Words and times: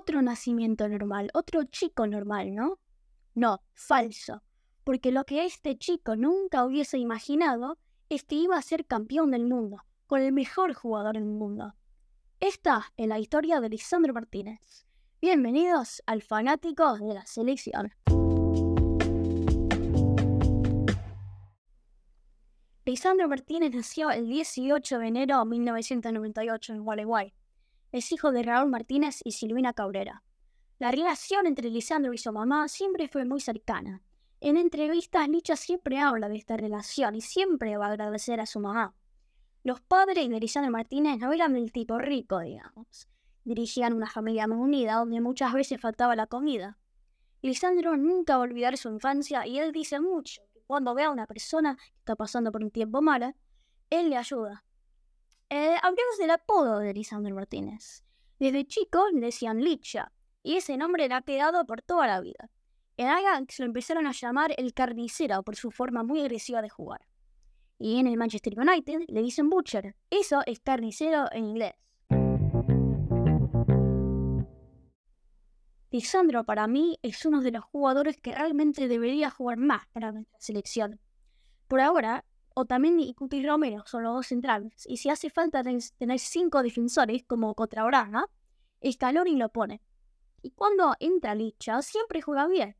otro 0.00 0.22
nacimiento 0.22 0.88
normal, 0.88 1.30
otro 1.34 1.64
chico 1.64 2.06
normal, 2.06 2.54
¿no? 2.54 2.78
No, 3.34 3.60
falso. 3.74 4.42
Porque 4.82 5.12
lo 5.12 5.24
que 5.24 5.44
este 5.44 5.76
chico 5.76 6.16
nunca 6.16 6.64
hubiese 6.64 6.96
imaginado 6.96 7.78
es 8.08 8.24
que 8.24 8.36
iba 8.36 8.56
a 8.56 8.62
ser 8.62 8.86
campeón 8.86 9.30
del 9.30 9.46
mundo, 9.46 9.84
con 10.06 10.22
el 10.22 10.32
mejor 10.32 10.72
jugador 10.72 11.16
del 11.16 11.26
mundo. 11.26 11.74
Esta 12.40 12.90
es 12.96 13.08
la 13.08 13.18
historia 13.18 13.60
de 13.60 13.68
Lisandro 13.68 14.14
Martínez. 14.14 14.86
Bienvenidos 15.20 16.02
al 16.06 16.22
fanático 16.22 16.96
de 16.96 17.12
la 17.12 17.26
selección. 17.26 17.92
Lisandro 22.86 23.28
Martínez 23.28 23.74
nació 23.74 24.10
el 24.10 24.26
18 24.26 24.98
de 24.98 25.06
enero 25.06 25.40
de 25.40 25.44
1998 25.44 26.72
en 26.72 26.84
Gualeguay. 26.84 27.34
Es 27.92 28.12
hijo 28.12 28.32
de 28.32 28.42
Raúl 28.42 28.70
Martínez 28.70 29.20
y 29.24 29.32
Silvina 29.32 29.72
Cabrera. 29.72 30.22
La 30.78 30.90
relación 30.90 31.46
entre 31.46 31.70
Lisandro 31.70 32.12
y 32.12 32.18
su 32.18 32.32
mamá 32.32 32.68
siempre 32.68 33.08
fue 33.08 33.24
muy 33.24 33.40
cercana. 33.40 34.02
En 34.40 34.56
entrevistas, 34.56 35.28
Licha 35.28 35.56
siempre 35.56 35.98
habla 35.98 36.28
de 36.28 36.36
esta 36.36 36.56
relación 36.56 37.14
y 37.14 37.20
siempre 37.20 37.76
va 37.76 37.86
a 37.86 37.90
agradecer 37.90 38.40
a 38.40 38.46
su 38.46 38.60
mamá. 38.60 38.94
Los 39.62 39.80
padres 39.80 40.28
de 40.28 40.40
Lisandro 40.40 40.70
Martínez 40.70 41.18
no 41.18 41.32
eran 41.32 41.52
del 41.52 41.72
tipo 41.72 41.98
rico, 41.98 42.38
digamos. 42.40 43.08
Dirigían 43.44 43.92
una 43.92 44.08
familia 44.08 44.46
muy 44.46 44.58
unida 44.58 44.94
donde 44.94 45.20
muchas 45.20 45.52
veces 45.52 45.80
faltaba 45.80 46.16
la 46.16 46.26
comida. 46.26 46.78
Lisandro 47.42 47.96
nunca 47.96 48.36
va 48.36 48.44
a 48.44 48.46
olvidar 48.46 48.76
su 48.76 48.88
infancia 48.88 49.46
y 49.46 49.58
él 49.58 49.72
dice 49.72 50.00
mucho 50.00 50.42
cuando 50.70 50.94
ve 50.94 51.02
a 51.02 51.10
una 51.10 51.26
persona 51.26 51.74
que 51.74 51.98
está 51.98 52.14
pasando 52.14 52.52
por 52.52 52.62
un 52.62 52.70
tiempo 52.70 53.02
malo, 53.02 53.34
él 53.90 54.08
le 54.08 54.16
ayuda. 54.16 54.64
Eh, 55.52 55.74
hablemos 55.82 56.16
del 56.16 56.30
apodo 56.30 56.78
de 56.78 56.94
Lisandro 56.94 57.34
Martínez. 57.34 58.04
Desde 58.38 58.68
chico 58.68 59.08
le 59.12 59.18
decían 59.20 59.60
Licha, 59.60 60.12
y 60.44 60.56
ese 60.56 60.76
nombre 60.76 61.08
le 61.08 61.14
ha 61.14 61.22
quedado 61.22 61.66
por 61.66 61.82
toda 61.82 62.06
la 62.06 62.20
vida. 62.20 62.50
En 62.96 63.08
Ajax 63.08 63.58
lo 63.58 63.66
empezaron 63.66 64.06
a 64.06 64.12
llamar 64.12 64.54
el 64.56 64.72
carnicero 64.74 65.42
por 65.42 65.56
su 65.56 65.72
forma 65.72 66.04
muy 66.04 66.20
agresiva 66.20 66.62
de 66.62 66.68
jugar. 66.68 67.04
Y 67.80 67.98
en 67.98 68.06
el 68.06 68.16
Manchester 68.16 68.56
United 68.56 69.00
le 69.08 69.22
dicen 69.22 69.50
Butcher, 69.50 69.96
eso 70.08 70.42
es 70.46 70.60
carnicero 70.60 71.26
en 71.32 71.44
inglés. 71.46 71.74
Lisandro 75.90 76.44
para 76.44 76.68
mí 76.68 76.96
es 77.02 77.26
uno 77.26 77.40
de 77.40 77.50
los 77.50 77.64
jugadores 77.64 78.20
que 78.20 78.32
realmente 78.32 78.86
debería 78.86 79.30
jugar 79.30 79.58
más 79.58 79.88
para 79.88 80.12
nuestra 80.12 80.38
selección. 80.38 81.00
Por 81.66 81.80
ahora, 81.80 82.24
Otamendi 82.60 83.04
y 83.04 83.14
Cuti 83.14 83.44
Romero 83.44 83.84
son 83.86 84.04
los 84.04 84.14
dos 84.14 84.26
centrales, 84.26 84.84
y 84.86 84.98
si 84.98 85.10
hace 85.10 85.30
falta 85.30 85.62
tener 85.62 86.18
cinco 86.18 86.62
defensores 86.62 87.24
como 87.24 87.54
contra 87.54 87.84
Braga, 87.84 88.26
Scaloni 88.88 89.36
lo 89.36 89.48
pone. 89.50 89.82
Y 90.42 90.50
cuando 90.52 90.94
entra 91.00 91.34
Licha, 91.34 91.82
siempre 91.82 92.22
juega 92.22 92.46
bien. 92.46 92.76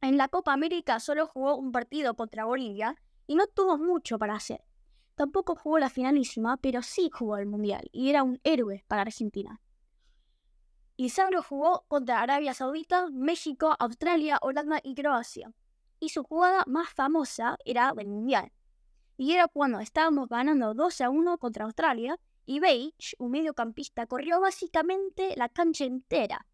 En 0.00 0.16
la 0.16 0.28
Copa 0.28 0.52
América 0.52 0.98
solo 0.98 1.26
jugó 1.26 1.56
un 1.56 1.72
partido 1.72 2.14
contra 2.14 2.46
Bolivia 2.46 2.96
y 3.26 3.34
no 3.34 3.46
tuvo 3.46 3.76
mucho 3.76 4.18
para 4.18 4.34
hacer. 4.34 4.64
Tampoco 5.14 5.54
jugó 5.54 5.78
la 5.78 5.90
finalísima, 5.90 6.56
pero 6.56 6.80
sí 6.82 7.10
jugó 7.12 7.36
el 7.36 7.46
Mundial 7.46 7.88
y 7.92 8.08
era 8.08 8.22
un 8.22 8.40
héroe 8.42 8.84
para 8.88 9.02
Argentina. 9.02 9.60
Lisandro 10.96 11.42
jugó 11.42 11.84
contra 11.88 12.20
Arabia 12.20 12.54
Saudita, 12.54 13.08
México, 13.10 13.74
Australia, 13.78 14.38
Holanda 14.40 14.80
y 14.82 14.94
Croacia. 14.94 15.52
Y 15.98 16.10
su 16.10 16.24
jugada 16.24 16.64
más 16.66 16.88
famosa 16.90 17.58
era 17.64 17.92
del 17.94 18.08
Mundial. 18.08 18.52
Y 19.20 19.34
era 19.34 19.48
cuando 19.48 19.80
estábamos 19.80 20.30
ganando 20.30 20.72
2 20.72 21.02
a 21.02 21.10
1 21.10 21.36
contra 21.36 21.66
Australia 21.66 22.18
y 22.46 22.58
Beige, 22.58 23.14
un 23.18 23.32
mediocampista, 23.32 24.06
corrió 24.06 24.40
básicamente 24.40 25.34
la 25.36 25.50
cancha 25.50 25.84
entera. 25.84 26.46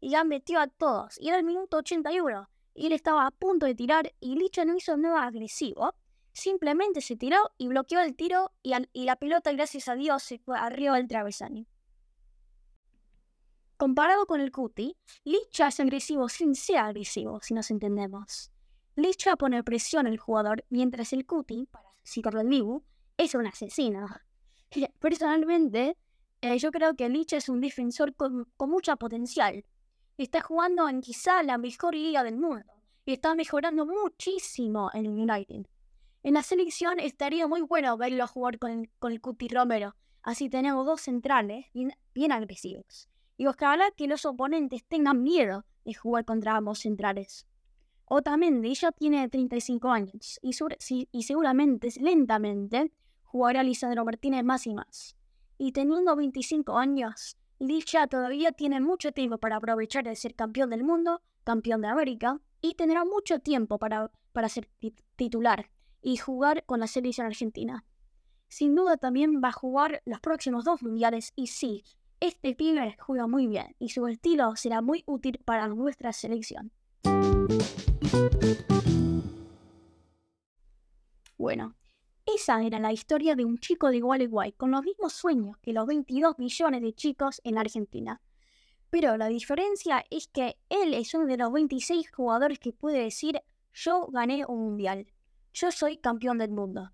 Y 0.00 0.08
ya 0.08 0.24
metió 0.24 0.58
a 0.58 0.68
todos. 0.68 1.20
Y 1.20 1.28
era 1.28 1.36
el 1.36 1.44
minuto 1.44 1.76
81. 1.76 2.48
Y 2.72 2.86
él 2.86 2.94
estaba 2.94 3.26
a 3.26 3.30
punto 3.30 3.66
de 3.66 3.74
tirar 3.74 4.10
y 4.20 4.36
Licha 4.36 4.64
no 4.64 4.74
hizo 4.74 4.96
nada 4.96 5.24
agresivo. 5.24 5.94
Simplemente 6.32 7.02
se 7.02 7.16
tiró 7.16 7.36
y 7.58 7.68
bloqueó 7.68 8.00
el 8.00 8.16
tiro 8.16 8.52
y, 8.62 8.72
y 8.94 9.04
la 9.04 9.16
pelota, 9.16 9.52
gracias 9.52 9.88
a 9.88 9.94
Dios, 9.94 10.22
se 10.22 10.38
fue 10.38 10.56
arriba 10.56 10.96
del 10.96 11.08
travesaño. 11.08 11.66
Comparado 13.76 14.24
con 14.24 14.40
el 14.40 14.50
Cuti, 14.50 14.96
Licha 15.24 15.68
es 15.68 15.78
agresivo 15.78 16.30
sin 16.30 16.54
ser 16.54 16.78
agresivo, 16.78 17.40
si 17.42 17.52
nos 17.52 17.70
entendemos. 17.70 18.50
Licha 18.96 19.36
pone 19.36 19.62
presión 19.62 20.06
al 20.06 20.16
jugador, 20.16 20.64
mientras 20.70 21.12
el 21.12 21.26
Cuti, 21.26 21.66
para 21.66 21.93
el 22.04 22.48
Dibu, 22.48 22.82
es 23.16 23.34
un 23.34 23.46
asesino. 23.46 24.06
Personalmente, 25.00 25.96
eh, 26.40 26.58
yo 26.58 26.70
creo 26.70 26.94
que 26.94 27.08
Licha 27.08 27.36
es 27.36 27.48
un 27.48 27.60
defensor 27.60 28.14
con, 28.14 28.46
con 28.56 28.70
mucha 28.70 28.96
potencial. 28.96 29.64
Está 30.16 30.40
jugando 30.40 30.88
en 30.88 31.00
quizá 31.00 31.42
la 31.42 31.58
mejor 31.58 31.94
liga 31.94 32.22
del 32.22 32.36
mundo 32.36 32.64
y 33.04 33.14
está 33.14 33.34
mejorando 33.34 33.86
muchísimo 33.86 34.90
en 34.94 35.06
el 35.06 35.12
United. 35.12 35.66
En 36.22 36.34
la 36.34 36.42
selección 36.42 37.00
estaría 37.00 37.46
muy 37.46 37.62
bueno 37.62 37.96
verlo 37.96 38.26
jugar 38.26 38.58
con, 38.58 38.88
con 38.98 39.12
el 39.12 39.20
Cuti 39.20 39.48
Romero, 39.48 39.94
así 40.22 40.48
tenemos 40.48 40.86
dos 40.86 41.02
centrales 41.02 41.66
bien, 41.74 41.92
bien 42.14 42.32
agresivos 42.32 43.08
y 43.36 43.46
ojalá 43.46 43.90
que 43.96 44.06
los 44.06 44.24
oponentes 44.24 44.84
tengan 44.84 45.22
miedo 45.22 45.64
de 45.84 45.94
jugar 45.94 46.24
contra 46.24 46.56
ambos 46.56 46.80
centrales. 46.80 47.46
Otamendi 48.06 48.74
ya 48.74 48.92
tiene 48.92 49.28
35 49.28 49.90
años 49.90 50.38
y, 50.42 51.08
y 51.10 51.22
seguramente 51.22 51.88
lentamente 52.00 52.92
jugará 53.22 53.62
Lisandro 53.62 54.04
Martínez 54.04 54.44
más 54.44 54.66
y 54.66 54.74
más. 54.74 55.16
Y 55.58 55.72
teniendo 55.72 56.14
25 56.16 56.76
años, 56.78 57.36
Licha 57.58 58.06
todavía 58.06 58.52
tiene 58.52 58.80
mucho 58.80 59.12
tiempo 59.12 59.38
para 59.38 59.56
aprovechar 59.56 60.04
de 60.04 60.16
ser 60.16 60.34
campeón 60.34 60.70
del 60.70 60.84
mundo, 60.84 61.22
campeón 61.44 61.80
de 61.80 61.88
América, 61.88 62.40
y 62.60 62.74
tendrá 62.74 63.04
mucho 63.04 63.40
tiempo 63.40 63.78
para, 63.78 64.10
para 64.32 64.48
ser 64.48 64.68
titular 65.16 65.70
y 66.02 66.16
jugar 66.16 66.64
con 66.66 66.80
la 66.80 66.86
selección 66.86 67.26
argentina. 67.26 67.84
Sin 68.48 68.74
duda 68.74 68.96
también 68.96 69.40
va 69.42 69.48
a 69.48 69.52
jugar 69.52 70.02
los 70.04 70.20
próximos 70.20 70.64
dos 70.64 70.82
mundiales 70.82 71.32
y 71.34 71.48
sí, 71.48 71.84
este 72.20 72.54
pibe 72.54 72.96
juega 73.00 73.26
muy 73.26 73.46
bien 73.46 73.74
y 73.78 73.90
su 73.90 74.06
estilo 74.06 74.56
será 74.56 74.80
muy 74.80 75.02
útil 75.06 75.40
para 75.44 75.68
nuestra 75.68 76.12
selección. 76.12 76.72
Bueno, 81.36 81.76
esa 82.26 82.62
era 82.62 82.78
la 82.78 82.92
historia 82.92 83.34
de 83.34 83.44
un 83.44 83.58
chico 83.58 83.90
de 83.90 84.00
Gualeguay 84.00 84.52
con 84.52 84.70
los 84.70 84.82
mismos 84.82 85.12
sueños 85.12 85.56
que 85.62 85.72
los 85.72 85.86
22 85.86 86.38
millones 86.38 86.82
de 86.82 86.94
chicos 86.94 87.40
en 87.44 87.58
Argentina. 87.58 88.22
Pero 88.90 89.16
la 89.16 89.26
diferencia 89.26 90.04
es 90.10 90.28
que 90.28 90.56
él 90.68 90.94
es 90.94 91.14
uno 91.14 91.26
de 91.26 91.36
los 91.36 91.52
26 91.52 92.10
jugadores 92.12 92.58
que 92.58 92.72
puede 92.72 93.02
decir 93.02 93.42
yo 93.72 94.06
gané 94.06 94.44
un 94.46 94.60
mundial. 94.60 95.06
Yo 95.52 95.70
soy 95.70 95.98
campeón 95.98 96.38
del 96.38 96.50
mundo. 96.50 96.92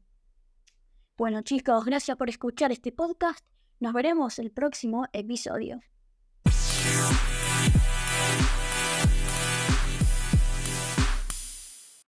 Bueno 1.16 1.42
chicos, 1.42 1.84
gracias 1.84 2.16
por 2.16 2.28
escuchar 2.28 2.72
este 2.72 2.92
podcast 2.92 3.44
nos 3.80 3.94
veremos 3.94 4.38
el 4.38 4.50
próximo 4.50 5.06
episodio. 5.14 5.80